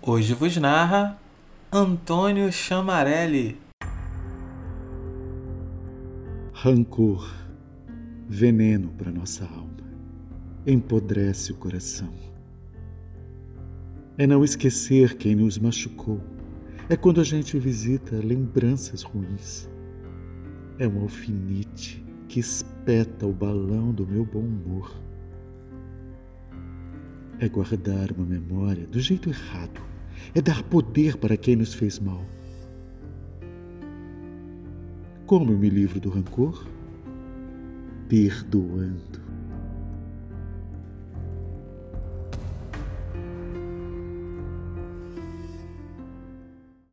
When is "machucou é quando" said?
15.58-17.20